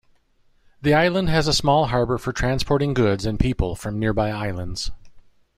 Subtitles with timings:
[0.81, 4.89] The island has a small harbor for transporting goods and people from nearby islands.